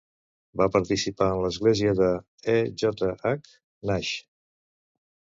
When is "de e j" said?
1.99-3.11